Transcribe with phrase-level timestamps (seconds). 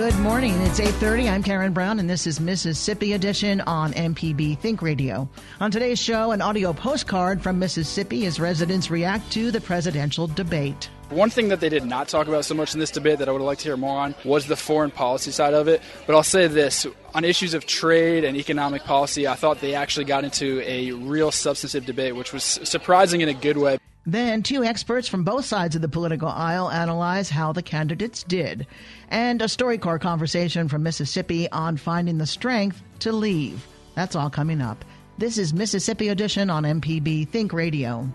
[0.00, 0.58] Good morning.
[0.62, 1.28] It's 8:30.
[1.28, 5.28] I'm Karen Brown and this is Mississippi Edition on MPB Think Radio.
[5.60, 10.88] On today's show, an audio postcard from Mississippi as residents react to the presidential debate.
[11.10, 13.32] One thing that they did not talk about so much in this debate that I
[13.32, 15.82] would like to hear more on was the foreign policy side of it.
[16.06, 20.06] But I'll say this on issues of trade and economic policy, I thought they actually
[20.06, 23.78] got into a real substantive debate, which was surprising in a good way.
[24.10, 28.66] Then, two experts from both sides of the political aisle analyze how the candidates did.
[29.08, 33.64] And a StoryCorps conversation from Mississippi on finding the strength to leave.
[33.94, 34.84] That's all coming up.
[35.18, 38.10] This is Mississippi Edition on MPB Think Radio.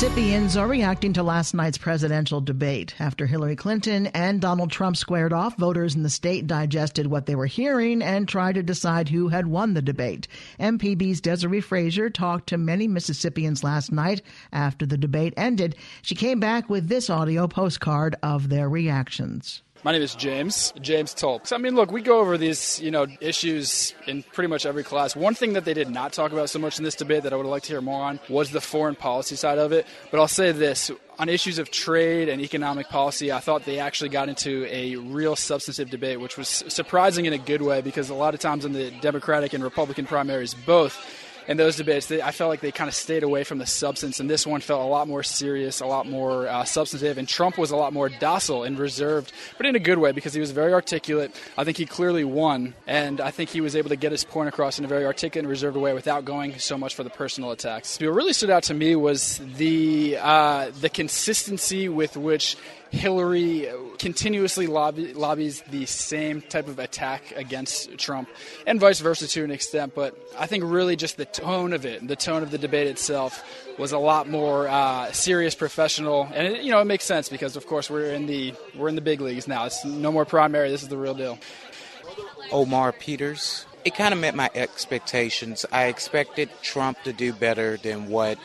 [0.00, 2.94] Mississippians are reacting to last night's presidential debate.
[2.98, 7.34] After Hillary Clinton and Donald Trump squared off, voters in the state digested what they
[7.34, 10.26] were hearing and tried to decide who had won the debate.
[10.58, 14.22] MPB's Desiree Frazier talked to many Mississippians last night
[14.54, 15.76] after the debate ended.
[16.00, 19.60] She came back with this audio postcard of their reactions.
[19.82, 21.46] My name is James, James Tulp.
[21.46, 24.84] So, I mean, look, we go over these, you know, issues in pretty much every
[24.84, 25.16] class.
[25.16, 27.36] One thing that they did not talk about so much in this debate that I
[27.36, 29.86] would like to hear more on was the foreign policy side of it.
[30.10, 34.10] But I'll say this on issues of trade and economic policy, I thought they actually
[34.10, 38.14] got into a real substantive debate, which was surprising in a good way because a
[38.14, 40.94] lot of times in the Democratic and Republican primaries, both
[41.50, 44.20] in those debates, they, I felt like they kind of stayed away from the substance,
[44.20, 47.18] and this one felt a lot more serious, a lot more uh, substantive.
[47.18, 50.32] And Trump was a lot more docile and reserved, but in a good way because
[50.32, 51.34] he was very articulate.
[51.58, 54.48] I think he clearly won, and I think he was able to get his point
[54.48, 57.50] across in a very articulate and reserved way without going so much for the personal
[57.50, 57.98] attacks.
[58.00, 62.56] What really stood out to me was the uh, the consistency with which
[62.90, 63.68] Hillary
[63.98, 68.28] continuously lobby, lobbies the same type of attack against Trump,
[68.66, 69.94] and vice versa to an extent.
[69.94, 73.44] But I think really just the tone of it, the tone of the debate itself,
[73.78, 77.56] was a lot more uh, serious, professional, and it, you know it makes sense because
[77.56, 79.66] of course we're in the we're in the big leagues now.
[79.66, 80.70] It's no more primary.
[80.70, 81.38] This is the real deal.
[82.50, 83.66] Omar Peters.
[83.84, 85.64] It kind of met my expectations.
[85.72, 88.38] I expected Trump to do better than what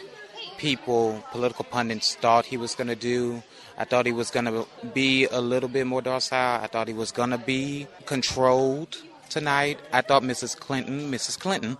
[0.57, 3.43] people, political pundits, thought he was going to do.
[3.77, 6.61] I thought he was going to be a little bit more docile.
[6.61, 8.97] I thought he was going to be controlled
[9.29, 9.79] tonight.
[9.91, 10.57] I thought Mrs.
[10.57, 11.37] Clinton, Mrs.
[11.37, 11.77] Clinton,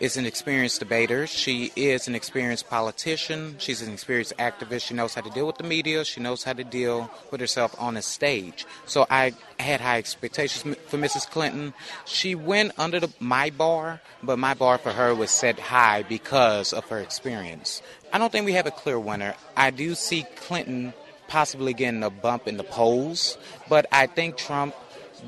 [0.00, 1.26] is an experienced debater.
[1.26, 3.56] She is an experienced politician.
[3.58, 4.82] She's an experienced activist.
[4.82, 6.04] She knows how to deal with the media.
[6.04, 8.66] She knows how to deal with herself on a stage.
[8.84, 11.28] So I had high expectations for Mrs.
[11.30, 11.72] Clinton.
[12.04, 16.72] She went under the, my bar, but my bar for her was set high because
[16.72, 17.82] of her experience.
[18.12, 19.34] I don't think we have a clear winner.
[19.56, 20.92] I do see Clinton
[21.28, 23.38] possibly getting a bump in the polls,
[23.68, 24.74] but I think Trump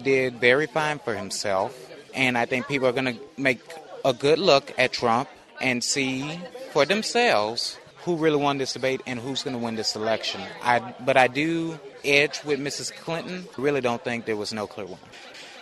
[0.03, 1.76] did very fine for himself,
[2.14, 3.60] and I think people are going to make
[4.04, 5.28] a good look at Trump
[5.60, 6.41] and see
[6.72, 10.40] for themselves who really won this debate and who's going to win this election.
[10.62, 12.93] I, but I do edge with Mrs.
[12.93, 13.46] Clinton.
[13.56, 14.99] Really don't think there was no clear winner.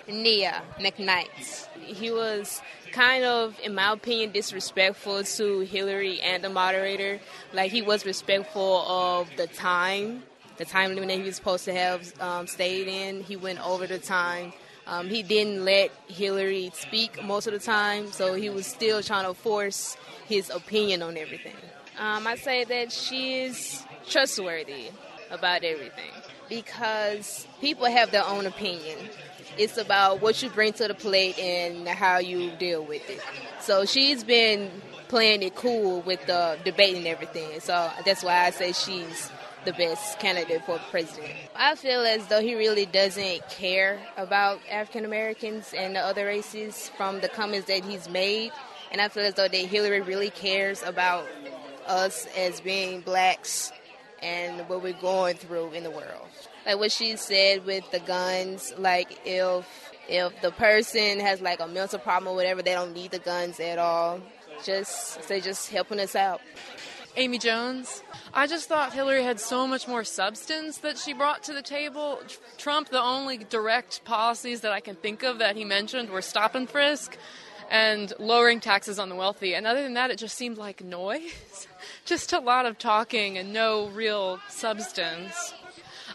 [0.08, 1.68] Nia McKnight.
[1.80, 2.60] He was
[2.92, 7.20] kind of, in my opinion, disrespectful to Hillary and the moderator.
[7.52, 10.22] Like he was respectful of the time,
[10.56, 13.22] the time limit that he was supposed to have um, stayed in.
[13.22, 14.52] He went over the time.
[14.86, 19.26] Um, he didn't let Hillary speak most of the time, so he was still trying
[19.26, 19.96] to force
[20.28, 21.56] his opinion on everything.
[21.98, 24.90] Um, I say that she is trustworthy
[25.30, 26.12] about everything.
[26.48, 28.98] Because people have their own opinion.
[29.58, 33.20] It's about what you bring to the plate and how you deal with it.
[33.60, 34.70] So she's been
[35.08, 37.60] playing it cool with the debate and everything.
[37.60, 39.30] So that's why I say she's
[39.64, 41.32] the best candidate for president.
[41.56, 46.90] I feel as though he really doesn't care about African Americans and the other races
[46.96, 48.52] from the comments that he's made.
[48.92, 51.26] And I feel as though that Hillary really cares about
[51.86, 53.72] us as being blacks
[54.22, 56.28] and what we're going through in the world.
[56.64, 59.66] Like what she said with the guns, like if
[60.08, 63.60] if the person has like a mental problem or whatever, they don't need the guns
[63.60, 64.20] at all.
[64.64, 66.40] Just they're just helping us out.
[67.18, 68.02] Amy Jones.
[68.34, 72.20] I just thought Hillary had so much more substance that she brought to the table.
[72.58, 76.54] Trump, the only direct policies that I can think of that he mentioned were stop
[76.54, 77.16] and frisk
[77.70, 79.54] and lowering taxes on the wealthy.
[79.54, 81.66] And other than that, it just seemed like noise.
[82.04, 85.54] just a lot of talking and no real substance.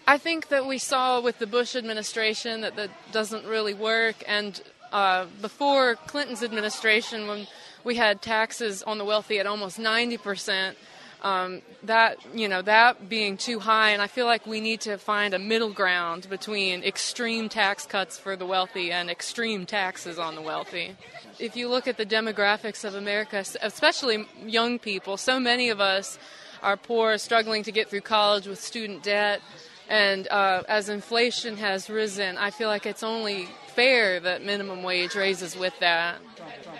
[0.07, 4.23] I think that we saw with the Bush administration that that doesn't really work.
[4.27, 4.61] And
[4.91, 7.47] uh, before Clinton's administration, when
[7.83, 10.77] we had taxes on the wealthy at almost 90 percent,
[11.21, 14.97] um, that you know that being too high, and I feel like we need to
[14.97, 20.35] find a middle ground between extreme tax cuts for the wealthy and extreme taxes on
[20.35, 20.95] the wealthy.
[21.39, 26.17] If you look at the demographics of America, especially young people, so many of us
[26.61, 29.41] are poor, struggling to get through college with student debt.
[29.89, 35.15] And uh, as inflation has risen, I feel like it's only fair that minimum wage
[35.15, 36.17] raises with that.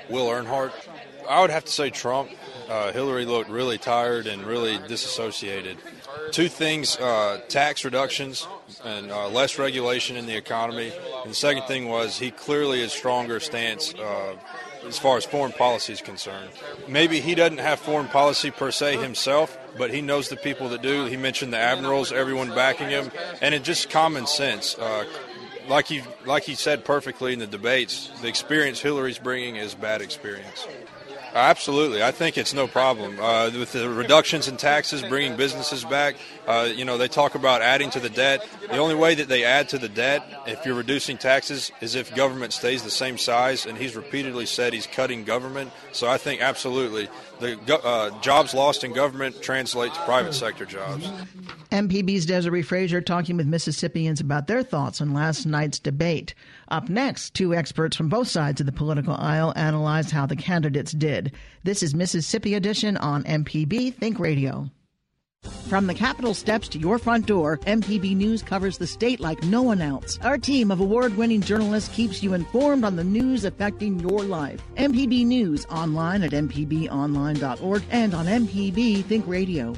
[0.10, 0.72] Will Earnhardt.
[1.28, 2.30] I would have to say Trump.
[2.72, 5.76] Uh, Hillary looked really tired and really disassociated.
[6.32, 8.48] Two things uh, tax reductions
[8.86, 10.94] and uh, less regulation in the economy.
[11.22, 14.36] And the second thing was he clearly is stronger stance uh,
[14.88, 16.50] as far as foreign policy is concerned.
[16.88, 20.82] Maybe he doesn't have foreign policy per se himself, but he knows the people that
[20.82, 21.08] do.
[21.08, 24.78] He mentioned the admirals, everyone backing him, and it just common sense.
[24.80, 25.04] Uh,
[25.68, 30.02] like he like he said perfectly in the debates, the experience Hillary's bringing is bad
[30.02, 30.66] experience.
[31.34, 36.16] Absolutely, I think it's no problem uh, with the reductions in taxes, bringing businesses back.
[36.46, 38.46] Uh, you know, they talk about adding to the debt.
[38.70, 42.14] The only way that they add to the debt, if you're reducing taxes, is if
[42.16, 43.66] government stays the same size.
[43.66, 45.72] And he's repeatedly said he's cutting government.
[45.94, 47.08] So I think absolutely
[47.42, 51.08] the uh, jobs lost in government translate to private sector jobs.
[51.72, 56.34] MPB's Desiree Frazier talking with Mississippians about their thoughts on last night's debate.
[56.70, 60.92] Up next, two experts from both sides of the political aisle analyze how the candidates
[60.92, 61.34] did.
[61.64, 64.70] This is Mississippi Edition on MPB Think Radio.
[65.72, 69.62] From the Capitol steps to your front door, MPB News covers the state like no
[69.62, 70.20] one else.
[70.22, 74.62] Our team of award winning journalists keeps you informed on the news affecting your life.
[74.76, 79.74] MPB News online at MPBOnline.org and on MPB Think Radio.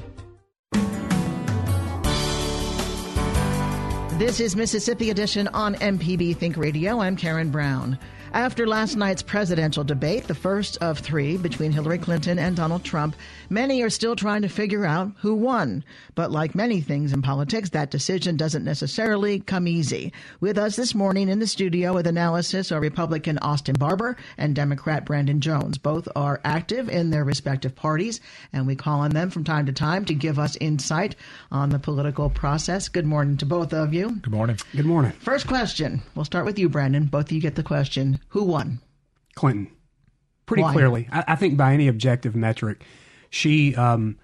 [4.18, 7.00] This is Mississippi Edition on MPB Think Radio.
[7.00, 7.98] I'm Karen Brown.
[8.34, 13.14] After last night's presidential debate, the first of three between Hillary Clinton and Donald Trump,
[13.48, 15.84] many are still trying to figure out who won.
[16.16, 20.12] But like many things in politics, that decision doesn't necessarily come easy.
[20.40, 25.06] With us this morning in the studio with analysis are Republican Austin Barber and Democrat
[25.06, 25.78] Brandon Jones.
[25.78, 28.20] Both are active in their respective parties,
[28.52, 31.14] and we call on them from time to time to give us insight
[31.52, 32.88] on the political process.
[32.88, 34.10] Good morning to both of you.
[34.10, 34.58] Good morning.
[34.74, 35.12] Good morning.
[35.20, 36.02] First question.
[36.16, 37.04] We'll start with you, Brandon.
[37.04, 38.18] Both of you get the question.
[38.28, 38.80] Who won?
[39.34, 39.70] Clinton.
[40.46, 40.72] Pretty Why?
[40.72, 41.08] clearly.
[41.10, 42.84] I, I, think by any objective metric,
[43.30, 44.18] she um,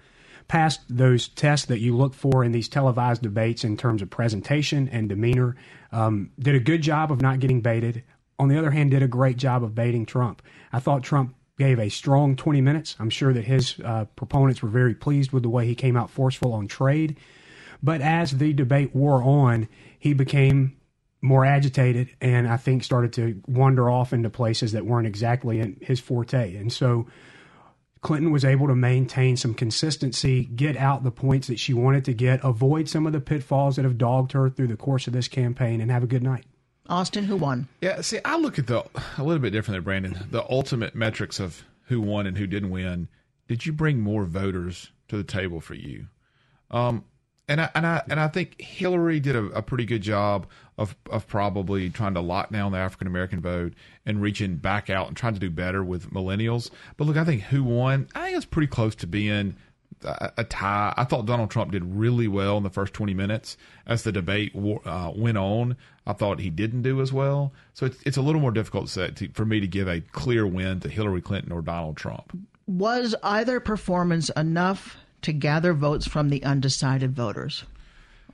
[0.47, 4.87] passed those tests that you look for in these televised debates in terms of presentation
[4.89, 5.55] and demeanor.
[5.91, 8.03] Um, did a good job of not getting baited.
[8.37, 10.41] On the other hand, did a great job of baiting Trump.
[10.71, 12.95] I thought Trump gave a strong 20 minutes.
[12.99, 16.09] I'm sure that his uh, proponents were very pleased with the way he came out
[16.09, 17.17] forceful on trade.
[17.83, 20.77] But as the debate wore on, he became
[21.21, 25.77] more agitated and I think started to wander off into places that weren't exactly in
[25.81, 26.55] his forte.
[26.55, 27.07] And so
[28.01, 32.13] Clinton was able to maintain some consistency, get out the points that she wanted to
[32.13, 35.27] get, avoid some of the pitfalls that have dogged her through the course of this
[35.27, 36.45] campaign, and have a good night.
[36.89, 37.67] Austin, who won?
[37.79, 38.83] Yeah, see, I look at the
[39.17, 40.17] a little bit differently, Brandon.
[40.31, 43.07] The ultimate metrics of who won and who didn't win.
[43.47, 46.07] Did you bring more voters to the table for you?
[46.71, 47.05] Um,
[47.47, 50.95] and I and I and I think Hillary did a, a, pretty good job of
[51.09, 53.73] of probably trying to lock down the African American vote
[54.05, 56.69] and reaching back out and trying to do better with millennials.
[56.97, 58.07] But look, I think who won?
[58.15, 59.55] I think it's pretty close to being
[60.03, 60.93] a, a tie.
[60.95, 64.53] I thought Donald Trump did really well in the first twenty minutes as the debate
[64.85, 65.75] uh, went on.
[66.05, 67.53] I thought he didn't do as well.
[67.73, 70.79] So it's it's a little more difficult to for me to give a clear win
[70.81, 72.37] to Hillary Clinton or Donald Trump.
[72.67, 74.97] Was either performance enough?
[75.21, 77.63] To gather votes from the undecided voters?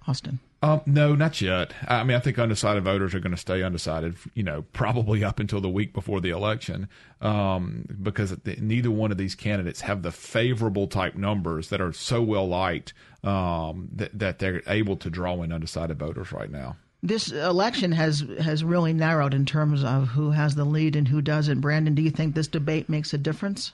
[0.07, 0.39] Austin.
[0.63, 1.73] Um, no, not yet.
[1.87, 5.39] I mean, I think undecided voters are going to stay undecided, you know, probably up
[5.39, 6.87] until the week before the election,
[7.21, 11.93] um, because the, neither one of these candidates have the favorable type numbers that are
[11.93, 16.75] so well liked um, that, that they're able to draw in undecided voters right now.
[17.03, 21.21] This election has has really narrowed in terms of who has the lead and who
[21.21, 21.61] doesn't.
[21.61, 23.71] Brandon, do you think this debate makes a difference?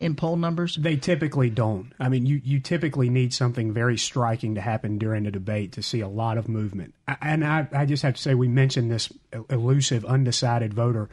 [0.00, 0.76] In poll numbers?
[0.76, 1.92] They typically don't.
[1.98, 5.82] I mean, you, you typically need something very striking to happen during a debate to
[5.82, 6.94] see a lot of movement.
[7.20, 9.12] And I, I just have to say, we mentioned this
[9.50, 11.08] elusive, undecided voter.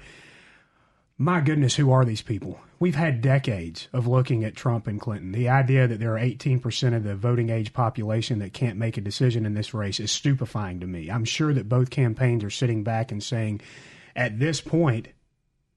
[1.18, 2.60] My goodness, who are these people?
[2.80, 5.34] We've had decades of looking at Trump and Clinton.
[5.34, 9.02] The idea that there are 18% of the voting age population that can't make a
[9.02, 11.10] decision in this race is stupefying to me.
[11.10, 13.62] I'm sure that both campaigns are sitting back and saying,
[14.16, 15.10] at this point,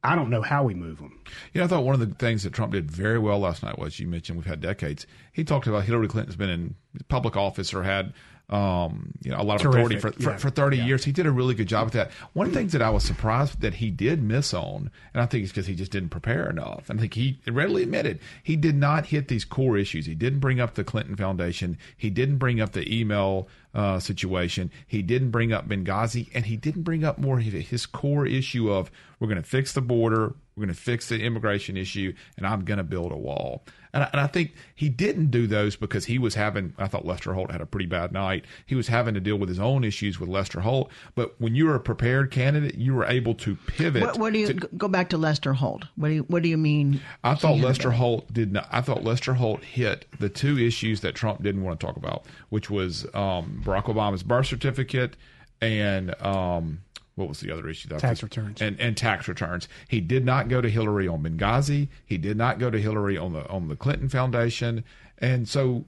[0.05, 1.19] I don't know how we move them.
[1.53, 3.79] You know, I thought one of the things that Trump did very well last night
[3.79, 5.07] was you mentioned we've had decades.
[5.33, 6.75] He talked about Hillary Clinton's been in
[7.09, 8.13] public office or had
[8.51, 9.99] um, you know, a lot of Terrific.
[9.99, 10.37] authority for, for, yeah.
[10.37, 10.85] for 30 yeah.
[10.85, 11.05] years.
[11.05, 12.11] He did a really good job with that.
[12.35, 15.27] One of the things that I was surprised that he did miss on, and I
[15.27, 16.91] think it's because he just didn't prepare enough.
[16.91, 20.07] I think he readily admitted he did not hit these core issues.
[20.07, 21.79] He didn't bring up the Clinton Foundation.
[21.97, 24.71] He didn't bring up the email uh, situation.
[24.87, 28.71] He didn't bring up Benghazi, and he didn't bring up more of his core issue
[28.71, 32.47] of we're going to fix the border, we're going to fix the immigration issue, and
[32.47, 33.65] I'm going to build a wall.
[33.95, 37.07] And I, and I, think he didn't do those because he was having, I thought
[37.07, 38.45] Lester Holt had a pretty bad night.
[38.67, 40.91] He was having to deal with his own issues with Lester Holt.
[41.15, 44.03] But when you were a prepared candidate, you were able to pivot.
[44.03, 45.85] What, what do you, to, go back to Lester Holt.
[45.95, 47.01] What do you, what do you mean?
[47.23, 51.15] I thought Lester Holt did not, I thought Lester Holt hit the two issues that
[51.15, 55.17] Trump didn't want to talk about, which was um, Barack Obama's birth certificate
[55.61, 56.81] and, um,
[57.15, 57.89] what was the other issue?
[57.89, 59.69] That tax returns and and tax returns.
[59.89, 61.89] He did not go to Hillary on Benghazi.
[62.05, 64.85] He did not go to Hillary on the on the Clinton Foundation.
[65.19, 65.85] And so,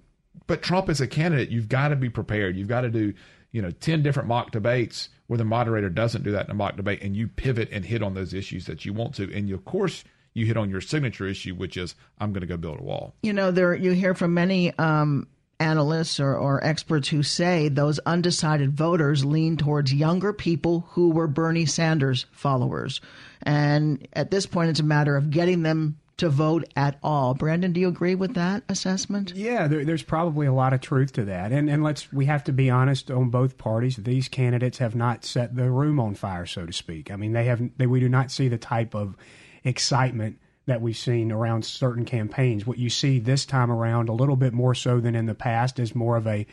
[0.46, 2.56] but Trump as a candidate, you've got to be prepared.
[2.56, 3.12] You've got to do
[3.52, 6.76] you know ten different mock debates where the moderator doesn't do that in a mock
[6.76, 9.32] debate, and you pivot and hit on those issues that you want to.
[9.34, 10.04] And you, of course,
[10.34, 13.14] you hit on your signature issue, which is I'm going to go build a wall.
[13.22, 15.26] You know, there you hear from many um,
[15.58, 21.26] analysts or, or experts who say those undecided voters lean towards younger people who were
[21.26, 23.00] Bernie Sanders followers.
[23.42, 27.34] And at this point, it's a matter of getting them to vote at all.
[27.34, 29.32] Brandon, do you agree with that assessment?
[29.34, 31.52] Yeah, there, there's probably a lot of truth to that.
[31.52, 33.96] And and let's we have to be honest on both parties.
[33.96, 37.10] These candidates have not set the room on fire, so to speak.
[37.10, 39.14] I mean, they have they, we do not see the type of
[39.62, 42.66] excitement that we've seen around certain campaigns.
[42.66, 45.78] What you see this time around, a little bit more so than in the past,
[45.78, 46.46] is more of a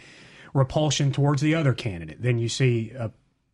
[0.54, 2.22] repulsion towards the other candidate.
[2.22, 3.12] Then you see a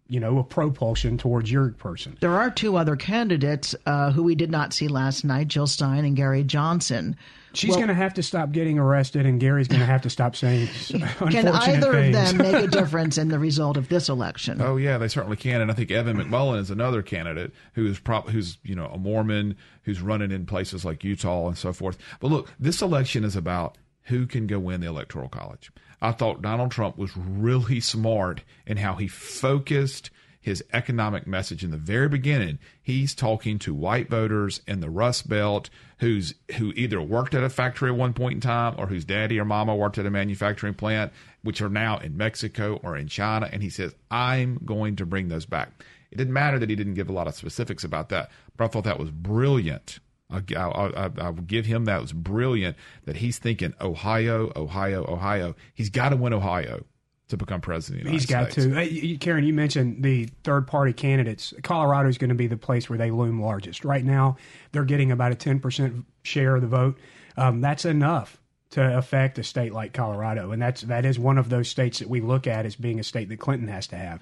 [0.10, 2.18] you know, a propulsion towards your person.
[2.20, 6.04] There are two other candidates uh, who we did not see last night, Jill Stein
[6.04, 7.16] and Gary Johnson.
[7.54, 10.10] She's well, going to have to stop getting arrested, and Gary's going to have to
[10.10, 12.16] stop saying Can either things.
[12.16, 14.62] of them make a difference in the result of this election?
[14.62, 15.62] Oh yeah, they certainly can.
[15.62, 18.98] And I think Evan McMullin is another candidate who is prop, who's you know a
[18.98, 21.98] Mormon who's running in places like Utah and so forth.
[22.20, 25.72] But look, this election is about who can go win the electoral college.
[26.02, 30.10] I thought Donald Trump was really smart in how he focused
[30.42, 32.60] his economic message in the very beginning.
[32.82, 35.70] He's talking to white voters in the Rust Belt
[36.00, 39.40] who's who either worked at a factory at one point in time or whose daddy
[39.40, 41.12] or mama worked at a manufacturing plant,
[41.44, 43.50] which are now in Mexico or in China.
[43.52, 45.84] And he says, I'm going to bring those back.
[46.12, 48.68] It didn't matter that he didn't give a lot of specifics about that, but I
[48.70, 50.00] thought that was brilliant.
[50.32, 51.98] I, I, I, will give him that.
[51.98, 55.56] It was brilliant that he's thinking Ohio, Ohio, Ohio.
[55.74, 56.86] He's got to win Ohio
[57.30, 58.10] to become president.
[58.10, 58.68] He's got States.
[58.68, 59.18] to.
[59.18, 61.54] Karen, you mentioned the third party candidates.
[61.64, 63.86] Colorado is going to be the place where they loom largest.
[63.86, 64.38] Right now,
[64.72, 66.98] they're getting about a 10% share of the vote.
[67.38, 68.40] Um, that's enough
[68.72, 70.52] to affect a state like Colorado.
[70.52, 73.04] And that's, that is one of those states that we look at as being a
[73.04, 74.22] state that Clinton has to have.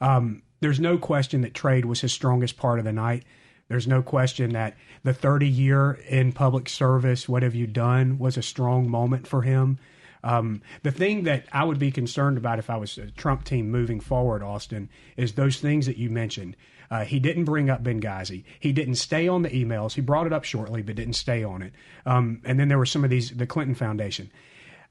[0.00, 3.24] Um, there's no question that trade was his strongest part of the night.
[3.68, 8.36] There's no question that the 30 year in public service, what have you done, was
[8.36, 9.78] a strong moment for him.
[10.24, 13.70] Um, the thing that I would be concerned about if I was a Trump team
[13.70, 16.56] moving forward, Austin, is those things that you mentioned.
[16.90, 18.44] Uh, he didn't bring up Benghazi.
[18.58, 19.94] He didn't stay on the emails.
[19.94, 21.72] He brought it up shortly, but didn't stay on it.
[22.06, 24.30] Um, and then there were some of these, the Clinton Foundation.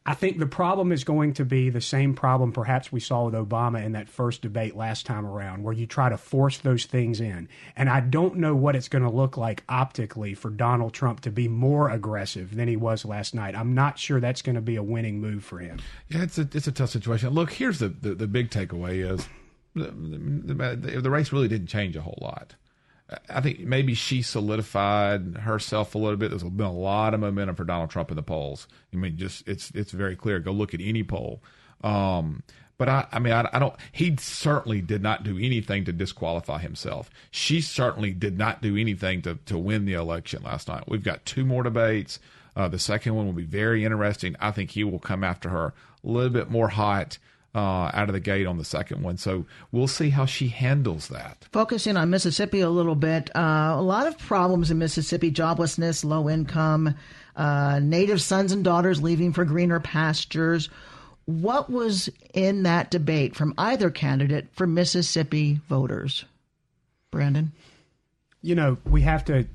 [0.09, 3.33] I think the problem is going to be the same problem perhaps we saw with
[3.33, 7.19] Obama in that first debate last time around, where you try to force those things
[7.19, 7.49] in.
[7.75, 11.29] And I don't know what it's going to look like optically for Donald Trump to
[11.29, 13.53] be more aggressive than he was last night.
[13.53, 15.79] I'm not sure that's going to be a winning move for him.
[16.07, 17.31] Yeah, it's a, it's a tough situation.
[17.31, 19.27] Look, here's the, the, the big takeaway is
[19.75, 22.55] the, the, the race really didn't change a whole lot.
[23.29, 26.29] I think maybe she solidified herself a little bit.
[26.29, 28.67] There's been a lot of momentum for Donald Trump in the polls.
[28.93, 30.39] I mean, just it's it's very clear.
[30.39, 31.41] Go look at any poll.
[31.83, 32.43] Um,
[32.77, 33.75] But I, I mean, I, I, don't.
[33.91, 37.09] He certainly did not do anything to disqualify himself.
[37.31, 40.83] She certainly did not do anything to to win the election last night.
[40.87, 42.19] We've got two more debates.
[42.55, 44.35] Uh, the second one will be very interesting.
[44.39, 45.73] I think he will come after her
[46.03, 47.17] a little bit more hot.
[47.57, 49.17] Uh, out of the gate on the second one.
[49.17, 51.47] So we'll see how she handles that.
[51.51, 56.29] Focusing on Mississippi a little bit, uh, a lot of problems in Mississippi joblessness, low
[56.29, 56.93] income,
[57.35, 60.69] uh, native sons and daughters leaving for greener pastures.
[61.25, 66.25] What was in that debate from either candidate for Mississippi voters?
[67.09, 67.53] Brandon?
[68.43, 69.47] You know, we have to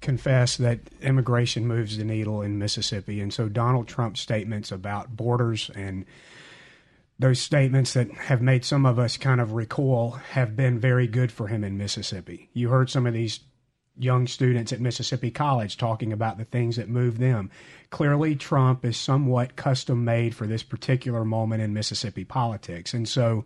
[0.00, 3.20] confess that immigration moves the needle in Mississippi.
[3.20, 6.06] And so Donald Trump's statements about borders and
[7.20, 11.30] those statements that have made some of us kind of recoil have been very good
[11.30, 12.48] for him in Mississippi.
[12.54, 13.40] You heard some of these
[13.98, 17.50] young students at Mississippi College talking about the things that move them.
[17.90, 22.94] Clearly, Trump is somewhat custom made for this particular moment in Mississippi politics.
[22.94, 23.44] And so,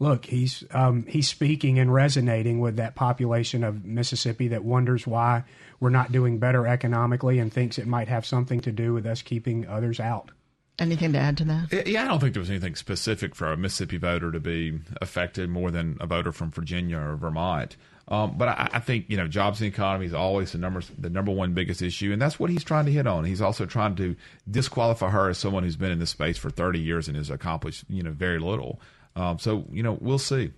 [0.00, 5.44] look, he's um, he's speaking and resonating with that population of Mississippi that wonders why
[5.78, 9.22] we're not doing better economically and thinks it might have something to do with us
[9.22, 10.32] keeping others out.
[10.78, 11.86] Anything to add to that?
[11.86, 15.48] Yeah, I don't think there was anything specific for a Mississippi voter to be affected
[15.48, 17.76] more than a voter from Virginia or Vermont.
[18.08, 21.08] Um, but I, I, think you know jobs and economy is always the number the
[21.08, 23.24] number one biggest issue, and that's what he's trying to hit on.
[23.24, 24.14] He's also trying to
[24.50, 27.84] disqualify her as someone who's been in this space for 30 years and has accomplished
[27.88, 28.80] you know very little.
[29.16, 30.52] Um, so you know we'll see.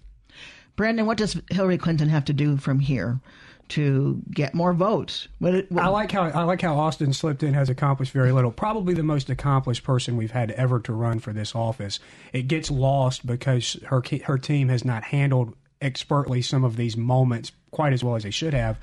[0.75, 3.21] Brandon, what does Hillary Clinton have to do from here?
[3.71, 5.29] To get more votes.
[5.39, 8.51] What, what, I like how I like how Austin slipped in has accomplished very little.
[8.51, 11.99] Probably the most accomplished person we've had ever to run for this office.
[12.33, 17.53] It gets lost because her her team has not handled expertly some of these moments
[17.71, 18.79] quite as well as they should have.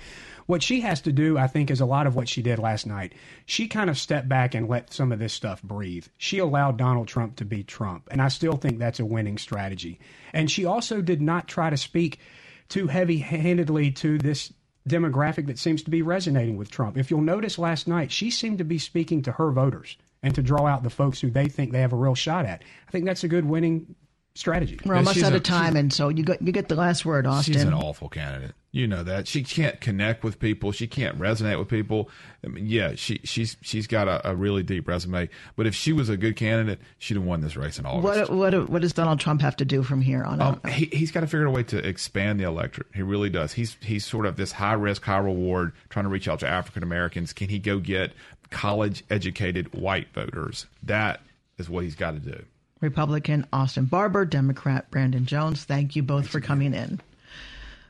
[0.45, 2.85] What she has to do, I think, is a lot of what she did last
[2.85, 3.13] night.
[3.45, 6.05] She kind of stepped back and let some of this stuff breathe.
[6.17, 9.99] She allowed Donald Trump to be Trump, and I still think that's a winning strategy.
[10.33, 12.19] And she also did not try to speak
[12.67, 14.51] too heavy handedly to this
[14.87, 16.97] demographic that seems to be resonating with Trump.
[16.97, 20.41] If you'll notice last night, she seemed to be speaking to her voters and to
[20.41, 22.63] draw out the folks who they think they have a real shot at.
[22.87, 23.95] I think that's a good winning
[24.35, 24.79] strategy.
[24.83, 27.53] We're almost out of time, and so you get you get the last word, Austin.
[27.53, 28.53] She's an awful candidate.
[28.72, 30.72] You know that she can't connect with people.
[30.72, 32.09] She can't resonate with people.
[32.43, 35.29] I mean, yeah, she she's she's got a, a, really deep resume.
[35.55, 38.31] But if she was a good candidate, she'd have won this race in August.
[38.31, 40.41] What what what does Donald Trump have to do from here on?
[40.41, 42.87] Um, he he's got to figure out a way to expand the electorate.
[42.96, 43.53] He really does.
[43.53, 46.81] He's he's sort of this high risk, high reward, trying to reach out to African
[46.81, 47.31] Americans.
[47.31, 48.11] Can he go get
[48.50, 50.65] college educated white voters?
[50.81, 51.22] That
[51.59, 52.43] is what he's got to do.
[52.83, 55.63] Republican Austin Barber, Democrat Brandon Jones.
[55.63, 57.01] Thank you both Thanks for coming in.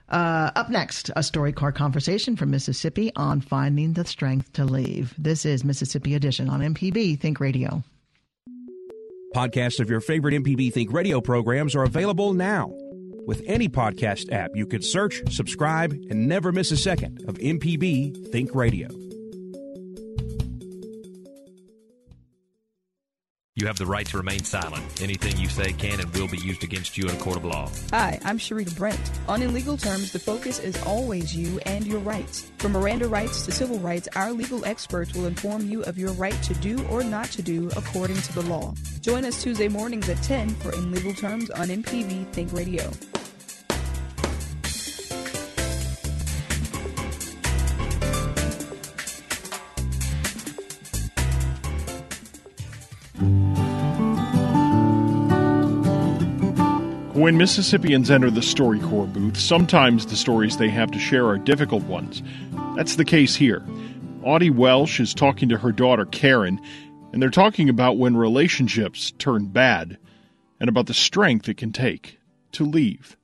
[0.08, 5.14] Uh, up next, a StoryCorps conversation from Mississippi on finding the strength to leave.
[5.18, 7.84] This is Mississippi Edition on MPB Think Radio.
[9.36, 12.72] Podcasts of your favorite MPB Think Radio programs are available now.
[13.26, 18.32] With any podcast app, you can search, subscribe, and never miss a second of MPB
[18.32, 18.90] Think Radio.
[23.64, 24.84] You have the right to remain silent.
[25.02, 27.72] Anything you say can and will be used against you in a court of law.
[27.92, 29.00] Hi, I'm Sharita Brent.
[29.30, 32.52] On In Legal Terms, the focus is always you and your rights.
[32.58, 36.44] From Miranda rights to civil rights, our legal experts will inform you of your right
[36.44, 38.74] to do or not to do according to the law.
[39.00, 42.92] Join us Tuesday mornings at 10 for In Legal Terms on MPB Think Radio.
[57.24, 61.84] When Mississippians enter the StoryCorps booth, sometimes the stories they have to share are difficult
[61.84, 62.22] ones.
[62.76, 63.64] That's the case here.
[64.24, 66.60] Audie Welsh is talking to her daughter Karen,
[67.14, 69.98] and they're talking about when relationships turn bad
[70.60, 72.20] and about the strength it can take
[72.52, 73.16] to leave.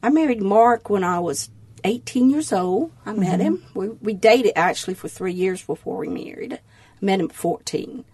[0.00, 1.50] I married Mark when I was
[1.82, 2.92] 18 years old.
[3.04, 3.20] I mm-hmm.
[3.20, 3.64] met him.
[3.74, 6.52] We, we dated actually for three years before we married.
[6.52, 8.04] I met him at 14.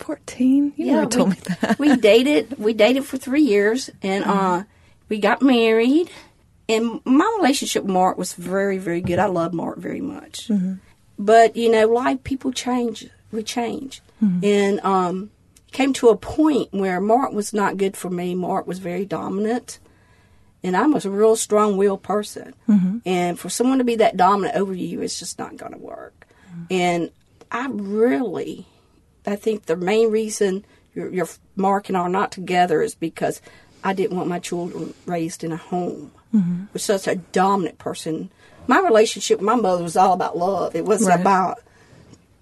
[0.00, 0.74] 14?
[0.76, 1.78] You yeah, never told we, me that.
[1.78, 2.58] we dated.
[2.58, 4.38] We dated for three years, and mm-hmm.
[4.38, 4.62] uh,
[5.12, 6.10] we got married,
[6.70, 9.18] and my relationship with Mark was very, very good.
[9.18, 10.48] I love Mark very much.
[10.48, 10.76] Mm-hmm.
[11.18, 13.10] But, you know, life, people change.
[13.30, 14.00] We change.
[14.24, 14.42] Mm-hmm.
[14.42, 15.30] And um,
[15.70, 18.34] came to a point where Mark was not good for me.
[18.34, 19.80] Mark was very dominant.
[20.64, 22.54] And I'm a real strong willed person.
[22.66, 23.00] Mm-hmm.
[23.04, 26.26] And for someone to be that dominant over you, it's just not going to work.
[26.50, 26.64] Mm-hmm.
[26.70, 27.10] And
[27.50, 28.66] I really,
[29.26, 33.42] I think the main reason your, your Mark and I are not together is because
[33.84, 36.64] I didn't want my children raised in a home mm-hmm.
[36.72, 38.30] with such a dominant person.
[38.66, 40.76] My relationship with my mother was all about love.
[40.76, 41.20] It wasn't right.
[41.20, 41.60] about,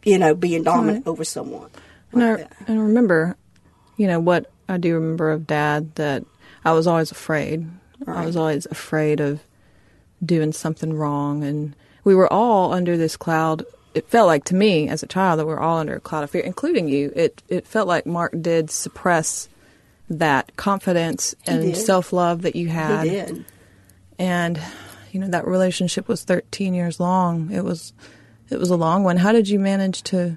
[0.05, 1.11] you know, being dominant right.
[1.11, 1.71] over someone.
[2.13, 3.37] And, like I, and I remember,
[3.97, 6.25] you know, what I do remember of dad that
[6.65, 7.67] I was always afraid.
[8.07, 9.41] I was always afraid of
[10.25, 11.75] doing something wrong, and
[12.05, 13.65] we were all under this cloud.
[13.95, 16.25] It felt like to me as a child that we were all under a cloud
[16.25, 17.13] of fear, including you.
[17.15, 19.49] It it felt like Mark did suppress
[20.11, 21.77] that confidence He and did.
[21.77, 23.05] self love that you had.
[23.05, 23.45] He did.
[24.19, 24.61] And
[25.13, 27.51] you know that relationship was 13 years long.
[27.51, 27.93] It was
[28.51, 29.17] it was a long one.
[29.17, 30.37] How did you manage to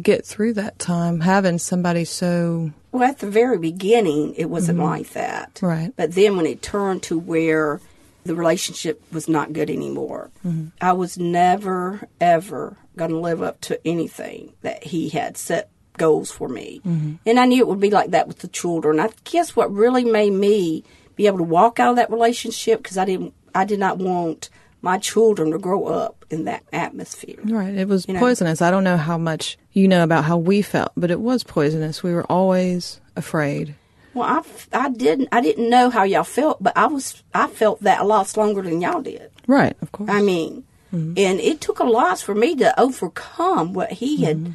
[0.00, 4.84] get through that time having somebody so Well, at the very beginning, it wasn't Mhm.
[4.84, 5.58] like that.
[5.62, 5.92] Right.
[5.96, 7.80] But then when it turned to where
[8.24, 10.72] the relationship was not good anymore, Mhm.
[10.80, 16.30] I was never, ever going to live up to anything that he had set goals
[16.30, 16.80] for me.
[16.86, 17.18] Mhm.
[17.26, 19.00] And I knew it would be like that with the children.
[19.00, 20.84] I guess what really made me
[21.16, 24.50] be able to walk out of that relationship because I didn't, I did not want
[24.82, 27.38] my children to grow up in that atmosphere.
[27.44, 27.74] Right.
[27.74, 28.20] It was You know?
[28.20, 28.60] poisonous.
[28.60, 32.02] I don't know how much you know about how we felt, but it was poisonous.
[32.02, 33.74] We were always afraid.
[34.12, 34.42] Well, I,
[34.78, 38.04] I didn't I didn't know how y'all felt, but I was I felt that a
[38.04, 39.30] lot longer than y'all did.
[39.48, 40.08] Right, of course.
[40.10, 44.54] I mean, and it took a lot for me to overcome what he had,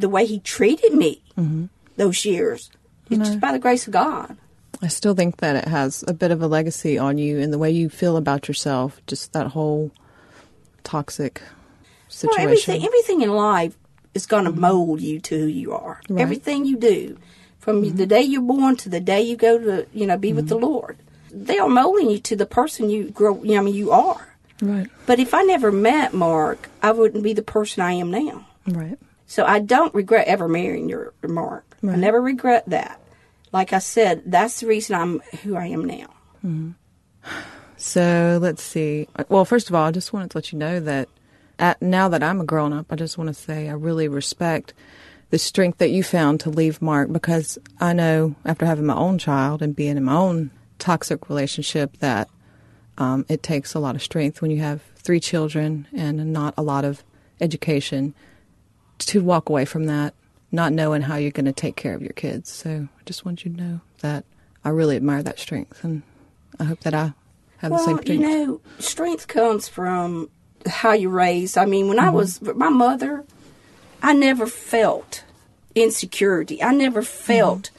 [0.00, 1.66] the way he treated me mm-hmm.
[1.96, 2.70] those years.
[3.08, 3.24] It's No.
[3.24, 4.36] just by the grace of God.
[4.82, 7.58] I still think that it has a bit of a legacy on you in the
[7.58, 9.90] way you feel about yourself, just that whole
[10.84, 12.42] toxic Well, situation.
[12.42, 13.76] everything everything in life
[14.14, 14.60] is going to mm-hmm.
[14.60, 16.00] mold you to who you are.
[16.08, 16.22] Right.
[16.22, 17.18] Everything you do,
[17.58, 17.96] from mm-hmm.
[17.96, 20.56] the day you're born to the day you go to you know be with the
[20.58, 20.96] Lord,
[21.30, 23.42] they are molding you to the person you grow.
[23.42, 24.28] You know, I mean, you are.
[24.62, 24.88] Right.
[25.06, 28.46] But if I never met Mark, I wouldn't be the person I am now.
[28.66, 28.98] Right.
[29.30, 31.76] So I don't regret ever marrying your Mark.
[31.84, 33.00] I never regret that.
[33.52, 36.08] Like I said, that's the reason I'm who I am now.
[36.44, 36.74] Mhm.
[37.76, 39.06] So let's see.
[39.28, 41.08] Well, first of all, I just wanted to let you know that
[41.60, 44.74] at, now that I'm a grown up, I just want to say I really respect
[45.30, 49.16] the strength that you found to leave Mark because I know after having my own
[49.16, 52.28] child and being in my own toxic relationship that
[52.98, 56.62] um, it takes a lot of strength when you have three children and not a
[56.62, 57.04] lot of
[57.40, 58.12] education
[59.00, 60.14] to walk away from that,
[60.52, 62.50] not knowing how you're going to take care of your kids.
[62.50, 64.24] So I just want you to know that
[64.64, 66.02] I really admire that strength, and
[66.58, 67.14] I hope that I
[67.58, 70.30] have well, the same Well, you know, strength comes from
[70.66, 71.56] how you're raised.
[71.56, 72.16] I mean, when I Mm-hmm.
[72.16, 73.24] was my mother,
[74.02, 75.24] I never felt
[75.74, 76.62] insecurity.
[76.62, 77.64] I never felt.
[77.64, 77.76] Mm-hmm.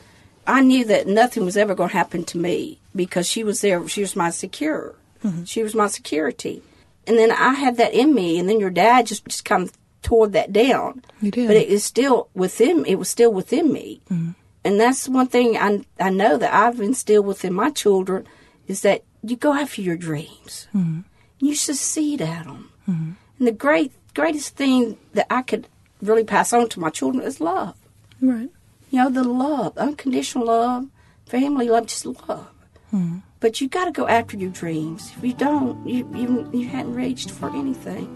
[0.47, 3.87] I knew that nothing was ever going to happen to me because she was there.
[3.87, 4.95] She was my secure.
[5.23, 5.43] Mm-hmm.
[5.43, 6.63] She was my security.
[7.05, 9.71] And then I had that in me, and then your dad just, just kind of
[10.01, 11.03] tore that down.
[11.21, 11.47] You did.
[11.47, 12.85] But it is still within.
[12.85, 14.01] It was still within me.
[14.09, 14.35] Mhm.
[14.63, 18.25] And that's one thing I I know that I've instilled within my children
[18.67, 20.67] is that you go after your dreams.
[20.73, 21.03] Mhm.
[21.39, 22.69] You succeed at them.
[22.87, 23.15] Mhm.
[23.39, 25.67] And the great greatest thing that I could
[26.01, 27.75] really pass on to my children is love.
[28.21, 28.49] Right.
[28.91, 30.87] You know, the love, unconditional love,
[31.25, 32.47] family love, just love.
[32.93, 33.21] Mhm.
[33.39, 35.11] But you got to go after your dreams.
[35.17, 38.07] If you don't, you you you hadn't reached for anything.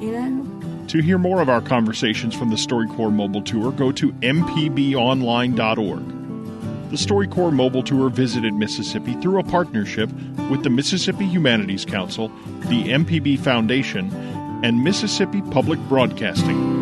[0.00, 0.57] You know.
[0.88, 6.08] To hear more of our conversations from the StoryCorps Mobile Tour, go to mpbonline.org.
[6.90, 10.10] The StoryCorps Mobile Tour visited Mississippi through a partnership
[10.50, 12.28] with the Mississippi Humanities Council,
[12.70, 14.10] the MPB Foundation,
[14.64, 16.77] and Mississippi Public Broadcasting.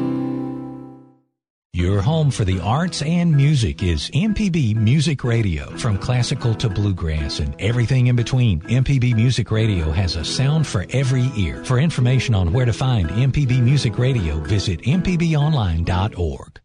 [1.77, 5.77] Your home for the arts and music is MPB Music Radio.
[5.77, 10.87] From classical to bluegrass and everything in between, MPB Music Radio has a sound for
[10.89, 11.63] every ear.
[11.67, 16.61] For information on where to find MPB Music Radio, visit mpbonline.org.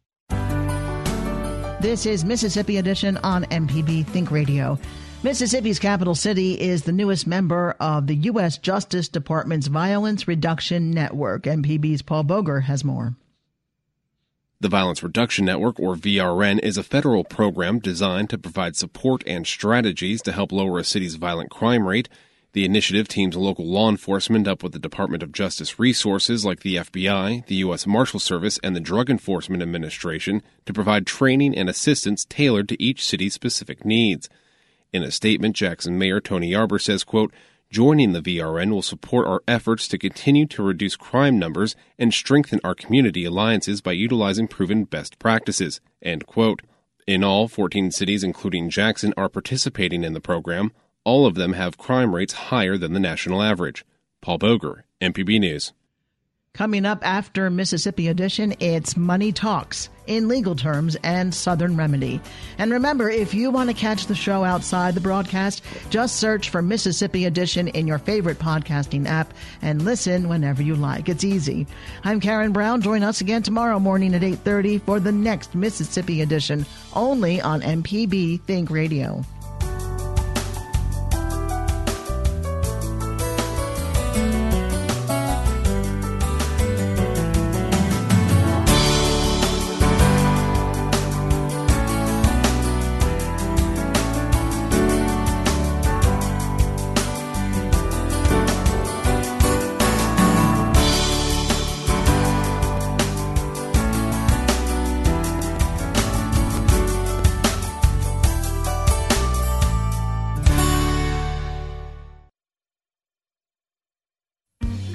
[1.81, 4.79] This is Mississippi Edition on MPB Think Radio.
[5.23, 8.57] Mississippi's capital city is the newest member of the U.S.
[8.57, 11.43] Justice Department's Violence Reduction Network.
[11.43, 13.17] MPB's Paul Boger has more.
[14.61, 19.47] The Violence Reduction Network, or VRN, is a federal program designed to provide support and
[19.47, 22.07] strategies to help lower a city's violent crime rate.
[22.53, 26.75] The initiative teams local law enforcement up with the Department of Justice resources like the
[26.75, 27.87] FBI, the U.S.
[27.87, 33.03] Marshal Service, and the Drug Enforcement Administration to provide training and assistance tailored to each
[33.03, 34.29] city's specific needs.
[34.93, 37.33] In a statement, Jackson Mayor Tony Yarber says, quote,
[37.71, 42.59] Joining the VRN will support our efforts to continue to reduce crime numbers and strengthen
[42.65, 45.79] our community alliances by utilizing proven best practices.
[46.01, 46.63] End quote.
[47.07, 50.73] In all, 14 cities, including Jackson, are participating in the program.
[51.05, 53.85] All of them have crime rates higher than the national average.
[54.19, 55.71] Paul Boger, MPB News.
[56.53, 62.19] Coming up after Mississippi Edition, it's Money Talks in legal terms and Southern Remedy.
[62.57, 66.61] And remember, if you want to catch the show outside the broadcast, just search for
[66.61, 71.07] Mississippi Edition in your favorite podcasting app and listen whenever you like.
[71.07, 71.67] It's easy.
[72.03, 72.81] I'm Karen Brown.
[72.81, 78.41] Join us again tomorrow morning at 8:30 for the next Mississippi Edition, only on MPB
[78.45, 79.23] Think Radio.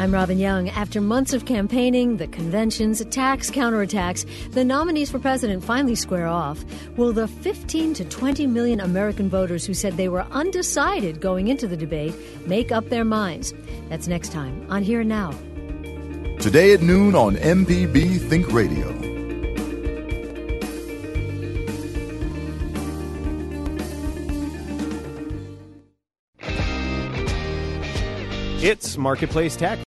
[0.07, 0.69] I'm Robin Young.
[0.69, 6.65] After months of campaigning, the conventions, attacks, counterattacks, the nominees for president finally square off.
[6.97, 11.67] Will the 15 to 20 million American voters who said they were undecided going into
[11.67, 12.15] the debate
[12.47, 13.53] make up their minds?
[13.89, 15.33] That's next time on Here and Now.
[16.39, 18.87] Today at noon on MPB Think Radio.
[28.63, 29.86] It's Marketplace Tech